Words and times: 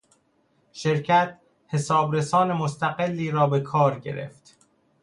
شرکت، 0.73 1.37
حسابرسان 1.67 2.53
مستقلی 2.53 3.31
را 3.31 3.47
به 3.47 3.59
کار 3.59 3.99
گرفت. 3.99 4.57